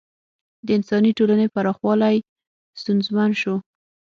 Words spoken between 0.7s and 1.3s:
انساني